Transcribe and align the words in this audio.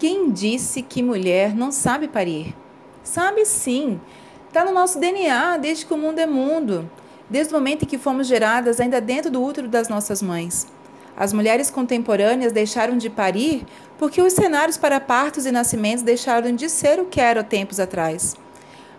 Quem 0.00 0.30
disse 0.30 0.80
que 0.80 1.02
mulher 1.02 1.54
não 1.54 1.70
sabe 1.70 2.08
parir? 2.08 2.56
Sabe 3.04 3.44
sim. 3.44 4.00
Está 4.48 4.64
no 4.64 4.72
nosso 4.72 4.98
DNA 4.98 5.58
desde 5.58 5.84
que 5.84 5.92
o 5.92 5.98
mundo 5.98 6.18
é 6.18 6.26
mundo, 6.26 6.90
desde 7.28 7.52
o 7.52 7.58
momento 7.58 7.82
em 7.82 7.86
que 7.86 7.98
fomos 7.98 8.26
geradas 8.26 8.80
ainda 8.80 8.98
dentro 8.98 9.30
do 9.30 9.44
útero 9.44 9.68
das 9.68 9.90
nossas 9.90 10.22
mães. 10.22 10.66
As 11.14 11.34
mulheres 11.34 11.70
contemporâneas 11.70 12.50
deixaram 12.50 12.96
de 12.96 13.10
parir 13.10 13.66
porque 13.98 14.22
os 14.22 14.32
cenários 14.32 14.78
para 14.78 14.98
partos 15.00 15.44
e 15.44 15.52
nascimentos 15.52 16.02
deixaram 16.02 16.56
de 16.56 16.70
ser 16.70 16.98
o 16.98 17.04
que 17.04 17.20
eram 17.20 17.44
tempos 17.44 17.78
atrás. 17.78 18.34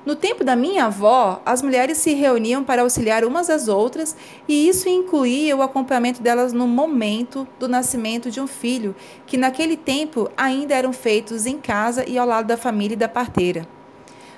No 0.03 0.15
tempo 0.15 0.43
da 0.43 0.55
minha 0.55 0.85
avó, 0.85 1.41
as 1.45 1.61
mulheres 1.61 1.99
se 1.99 2.15
reuniam 2.15 2.63
para 2.63 2.81
auxiliar 2.81 3.23
umas 3.23 3.51
às 3.51 3.67
outras 3.67 4.15
e 4.47 4.67
isso 4.67 4.89
incluía 4.89 5.55
o 5.55 5.61
acompanhamento 5.61 6.23
delas 6.23 6.51
no 6.53 6.67
momento 6.67 7.47
do 7.59 7.67
nascimento 7.67 8.31
de 8.31 8.41
um 8.41 8.47
filho, 8.47 8.95
que 9.27 9.37
naquele 9.37 9.77
tempo 9.77 10.27
ainda 10.35 10.73
eram 10.73 10.91
feitos 10.91 11.45
em 11.45 11.59
casa 11.59 12.03
e 12.09 12.17
ao 12.17 12.25
lado 12.25 12.47
da 12.47 12.57
família 12.57 12.95
e 12.95 12.97
da 12.97 13.07
parteira. 13.07 13.67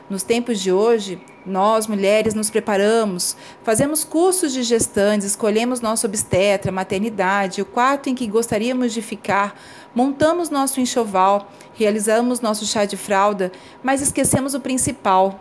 Nos 0.10 0.22
tempos 0.22 0.60
de 0.60 0.70
hoje, 0.70 1.22
nós, 1.46 1.88
mulheres, 1.88 2.34
nos 2.34 2.50
preparamos, 2.50 3.38
fazemos 3.64 4.04
cursos 4.04 4.52
de 4.52 4.64
gestantes, 4.64 5.26
escolhemos 5.26 5.80
nosso 5.80 6.06
obstetra, 6.06 6.74
maternidade, 6.74 7.62
o 7.62 7.66
quarto 7.66 8.10
em 8.10 8.16
que 8.16 8.28
gostaríamos 8.28 8.94
de 8.94 9.02
ficar, 9.02 9.58
montamos 9.96 10.50
nosso 10.50 10.82
enxoval, 10.82 11.50
realizamos 11.74 12.42
nosso 12.42 12.66
chá 12.66 12.84
de 12.84 12.98
fralda, 12.98 13.50
mas 13.82 14.02
esquecemos 14.02 14.54
o 14.54 14.60
principal, 14.60 15.40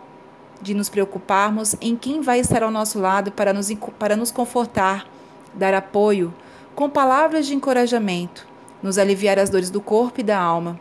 de 0.63 0.73
nos 0.73 0.89
preocuparmos 0.89 1.75
em 1.81 1.95
quem 1.95 2.21
vai 2.21 2.39
estar 2.39 2.63
ao 2.63 2.71
nosso 2.71 2.97
lado 2.97 3.31
para 3.31 3.53
nos, 3.53 3.71
para 3.99 4.15
nos 4.15 4.31
confortar, 4.31 5.05
dar 5.53 5.73
apoio, 5.73 6.33
com 6.73 6.89
palavras 6.89 7.45
de 7.45 7.53
encorajamento, 7.53 8.47
nos 8.81 8.97
aliviar 8.97 9.37
as 9.37 9.49
dores 9.49 9.69
do 9.69 9.81
corpo 9.81 10.21
e 10.21 10.23
da 10.23 10.39
alma. 10.39 10.79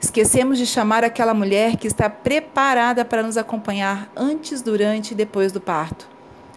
Esquecemos 0.00 0.58
de 0.58 0.66
chamar 0.66 1.04
aquela 1.04 1.34
mulher 1.34 1.76
que 1.76 1.86
está 1.86 2.08
preparada 2.08 3.04
para 3.04 3.22
nos 3.22 3.36
acompanhar 3.36 4.10
antes, 4.16 4.62
durante 4.62 5.12
e 5.12 5.14
depois 5.14 5.52
do 5.52 5.60
parto. 5.60 6.08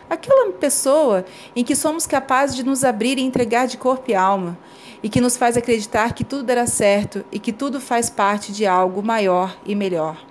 Aquela 0.10 0.52
pessoa 0.54 1.26
em 1.56 1.64
que 1.64 1.76
somos 1.76 2.06
capazes 2.06 2.56
de 2.56 2.64
nos 2.64 2.84
abrir 2.84 3.18
e 3.18 3.22
entregar 3.22 3.68
de 3.68 3.78
corpo 3.78 4.12
e 4.12 4.16
alma, 4.16 4.58
e 5.04 5.10
que 5.10 5.22
nos 5.22 5.38
faz 5.38 5.58
acreditar 5.58 6.14
que 6.14 6.24
tudo 6.24 6.44
dará 6.44 6.68
certo 6.68 7.26
e 7.32 7.40
que 7.40 7.52
tudo 7.52 7.82
faz 7.82 8.10
parte 8.10 8.52
de 8.52 8.66
algo 8.66 9.02
maior 9.02 9.58
e 9.66 9.74
melhor. 9.76 10.31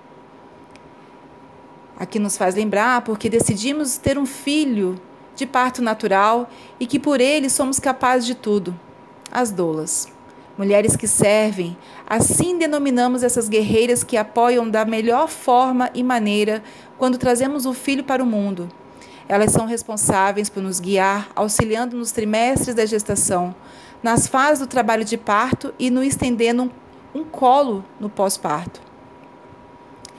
Aqui 2.01 2.17
nos 2.17 2.35
faz 2.35 2.55
lembrar 2.55 3.01
porque 3.01 3.29
decidimos 3.29 3.95
ter 3.95 4.17
um 4.17 4.25
filho 4.25 4.99
de 5.35 5.45
parto 5.45 5.83
natural 5.83 6.49
e 6.79 6.87
que 6.87 6.97
por 6.97 7.21
ele 7.21 7.47
somos 7.47 7.79
capazes 7.79 8.25
de 8.25 8.33
tudo. 8.33 8.73
As 9.31 9.51
doulas. 9.51 10.07
Mulheres 10.57 10.95
que 10.95 11.07
servem, 11.07 11.77
assim 12.09 12.57
denominamos 12.57 13.21
essas 13.21 13.47
guerreiras 13.47 14.03
que 14.03 14.17
apoiam 14.17 14.67
da 14.67 14.83
melhor 14.83 15.27
forma 15.27 15.91
e 15.93 16.01
maneira 16.01 16.63
quando 16.97 17.19
trazemos 17.19 17.67
o 17.67 17.73
filho 17.73 18.03
para 18.03 18.23
o 18.23 18.25
mundo. 18.25 18.67
Elas 19.29 19.51
são 19.51 19.67
responsáveis 19.67 20.49
por 20.49 20.63
nos 20.63 20.79
guiar, 20.79 21.29
auxiliando 21.35 21.95
nos 21.95 22.11
trimestres 22.11 22.73
da 22.73 22.83
gestação, 22.83 23.53
nas 24.01 24.25
fases 24.25 24.57
do 24.57 24.65
trabalho 24.65 25.05
de 25.05 25.17
parto 25.19 25.71
e 25.77 25.91
no 25.91 26.03
estendendo 26.03 26.63
um, 26.63 27.19
um 27.19 27.23
colo 27.23 27.85
no 27.99 28.09
pós-parto. 28.09 28.89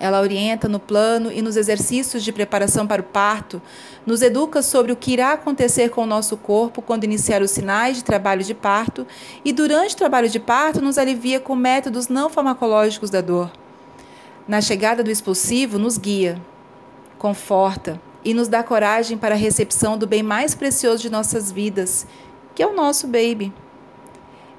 Ela 0.01 0.21
orienta 0.21 0.69
no 0.69 0.81
plano 0.81 1.31
e 1.31 1.41
nos 1.41 1.57
exercícios 1.57 2.25
de 2.25 2.33
preparação 2.33 2.87
para 2.87 3.03
o 3.03 3.05
parto, 3.05 3.63
nos 4.05 4.21
educa 4.21 4.61
sobre 4.63 4.91
o 4.91 4.97
que 4.97 5.13
irá 5.13 5.33
acontecer 5.33 5.91
com 5.91 6.03
o 6.03 6.07
nosso 6.07 6.37
corpo 6.37 6.83
quando 6.83 7.05
iniciar 7.05 7.41
os 7.41 7.51
sinais 7.51 7.97
de 7.97 8.05
trabalho 8.05 8.43
de 8.43 8.55
parto 8.55 9.07
e, 9.45 9.53
durante 9.53 9.95
o 9.95 9.99
trabalho 9.99 10.29
de 10.29 10.41
parto, 10.41 10.81
nos 10.81 10.99
alivia 10.99 11.39
com 11.39 11.55
métodos 11.55 12.09
não 12.09 12.29
farmacológicos 12.29 13.11
da 13.11 13.21
dor. 13.21 13.53
Na 14.49 14.61
chegada 14.61 15.05
do 15.05 15.11
expulsivo, 15.11 15.79
nos 15.79 15.97
guia, 15.97 16.41
conforta 17.17 18.01
e 18.25 18.35
nos 18.35 18.49
dá 18.49 18.63
coragem 18.63 19.17
para 19.17 19.35
a 19.35 19.39
recepção 19.39 19.97
do 19.97 20.07
bem 20.07 20.23
mais 20.23 20.55
precioso 20.55 21.03
de 21.03 21.11
nossas 21.11 21.53
vidas, 21.53 22.07
que 22.55 22.63
é 22.63 22.67
o 22.67 22.75
nosso 22.75 23.07
baby. 23.07 23.53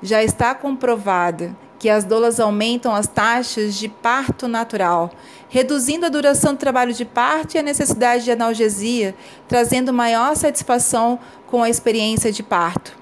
Já 0.02 0.24
está 0.24 0.56
comprovada 0.56 1.56
que 1.84 1.90
as 1.90 2.06
doulas 2.06 2.40
aumentam 2.40 2.96
as 2.96 3.08
taxas 3.08 3.76
de 3.76 3.90
parto 3.90 4.48
natural, 4.48 5.12
reduzindo 5.50 6.06
a 6.06 6.10
duração 6.10 6.54
do 6.54 6.58
trabalho 6.58 6.94
de 6.94 7.04
parto 7.04 7.56
e 7.56 7.58
a 7.58 7.62
necessidade 7.62 8.24
de 8.24 8.32
analgesia, 8.32 9.14
trazendo 9.50 9.92
maior 9.92 10.34
satisfação 10.38 11.20
com 11.46 11.62
a 11.62 11.70
experiência 11.70 12.32
de 12.32 12.42
parto. 12.42 12.98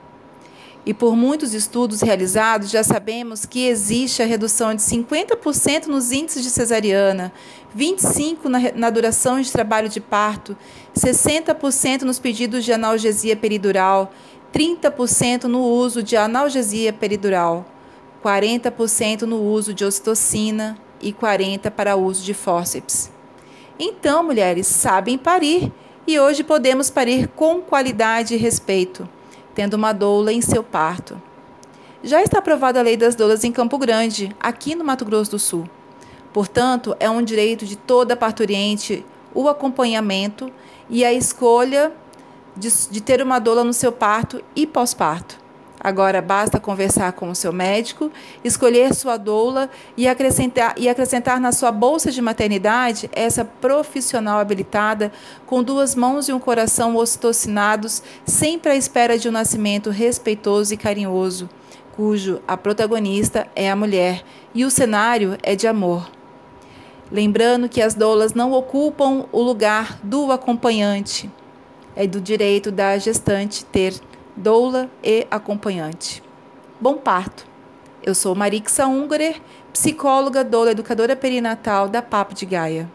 E 0.84 0.96
por 0.96 1.16
muitos 1.16 1.54
estudos 1.54 2.02
realizados, 2.02 2.72
já 2.72 2.84
sabemos 2.84 3.46
que 3.46 3.68
existe 3.68 4.24
a 4.24 4.26
redução 4.26 4.74
de 4.74 4.82
50% 4.82 5.86
nos 5.86 6.12
índices 6.12 6.42
de 6.42 6.50
cesariana, 6.50 7.32
25% 7.78 8.46
na, 8.46 8.60
na 8.74 8.90
duração 8.90 9.40
de 9.40 9.52
trabalho 9.52 9.90
de 9.90 10.02
parto, 10.02 10.58
60% 10.98 12.02
nos 12.02 12.18
pedidos 12.18 12.66
de 12.66 12.74
analgesia 12.74 13.36
peridural, 13.36 14.12
30% 14.52 15.44
no 15.44 15.62
uso 15.62 16.02
de 16.02 16.18
analgesia 16.18 16.92
peridural. 16.92 17.64
40% 18.24 19.24
no 19.24 19.42
uso 19.42 19.74
de 19.74 19.84
ocitocina 19.84 20.78
e 21.02 21.12
40% 21.12 21.72
para 21.72 21.96
uso 21.96 22.24
de 22.24 22.34
fórceps. 22.34 23.12
Então, 23.80 24.24
mulheres 24.24 24.68
sabem 24.68 25.18
parir 25.18 25.72
e 26.06 26.20
hoje 26.20 26.44
podemos 26.44 26.90
parir 26.90 27.28
com 27.30 27.62
qualidade 27.62 28.36
e 28.36 28.38
respeito, 28.38 29.10
tendo 29.56 29.74
uma 29.74 29.94
doula 29.94 30.32
em 30.32 30.42
seu 30.42 30.64
parto. 30.64 31.22
Já 32.04 32.22
está 32.22 32.40
aprovada 32.40 32.80
a 32.80 32.84
lei 32.84 32.98
das 32.98 33.16
doulas 33.16 33.44
em 33.44 33.52
Campo 33.52 33.78
Grande, 33.78 34.36
aqui 34.40 34.76
no 34.76 34.84
Mato 34.84 35.06
Grosso 35.06 35.32
do 35.32 35.40
Sul. 35.40 35.70
Portanto, 36.34 36.96
é 37.00 37.10
um 37.10 37.24
direito 37.24 37.66
de 37.66 37.76
toda 37.76 38.16
parturiente 38.16 39.06
o 39.34 39.48
acompanhamento 39.48 40.52
e 40.90 41.06
a 41.06 41.14
escolha 41.14 41.92
de, 42.56 42.70
de 42.90 43.02
ter 43.02 43.22
uma 43.22 43.40
doula 43.40 43.64
no 43.64 43.74
seu 43.74 43.92
parto 43.92 44.44
e 44.56 44.68
pós-parto. 44.68 45.41
Agora 45.84 46.22
basta 46.22 46.60
conversar 46.60 47.12
com 47.14 47.32
o 47.32 47.36
seu 47.36 47.52
médico, 47.52 48.12
escolher 48.44 48.94
sua 48.94 49.18
doula 49.18 49.68
e 49.98 50.08
acrescentar, 50.08 50.76
e 50.78 50.88
acrescentar 50.88 51.42
na 51.42 51.52
sua 51.52 51.72
bolsa 51.72 52.12
de 52.12 52.22
maternidade 52.22 53.10
essa 53.12 53.44
profissional 53.44 54.40
habilitada 54.40 55.12
com 55.48 55.64
duas 55.64 55.96
mãos 55.96 56.30
e 56.30 56.34
um 56.34 56.40
coração 56.40 56.96
ocitocinados, 56.96 58.04
sempre 58.24 58.72
à 58.72 58.76
espera 58.76 59.18
de 59.18 59.28
um 59.28 59.32
nascimento 59.32 59.90
respeitoso 59.90 60.72
e 60.72 60.78
carinhoso, 60.78 61.50
cujo 61.96 62.40
a 62.48 62.56
protagonista 62.56 63.48
é 63.56 63.68
a 63.68 63.76
mulher 63.76 64.24
e 64.54 64.64
o 64.64 64.70
cenário 64.70 65.36
é 65.42 65.56
de 65.56 65.68
amor. 65.68 66.12
Lembrando 67.12 67.68
que 67.68 67.82
as 67.82 67.96
doulas 67.96 68.36
não 68.36 68.52
ocupam 68.52 69.26
o 69.32 69.42
lugar 69.42 70.00
do 70.04 70.32
acompanhante, 70.32 71.30
é 71.96 72.06
do 72.06 72.22
direito 72.22 72.72
da 72.72 73.00
gestante 73.00 73.66
ter 73.66 74.00
doula 74.36 74.90
e 75.04 75.28
acompanhante. 75.30 76.24
Bom 76.80 76.98
parto! 76.98 77.46
Eu 78.04 78.16
sou 78.16 78.34
Marixa 78.34 78.88
Ungarer, 78.88 79.40
psicóloga, 79.72 80.44
doula 80.44 80.72
educadora 80.72 81.16
perinatal 81.16 81.88
da 81.88 82.02
Papo 82.02 82.34
de 82.34 82.46
Gaia. 82.46 82.90